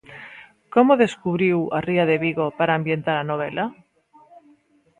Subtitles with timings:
[0.73, 3.65] Como descubriu a ría de Vigo para ambientar a novela?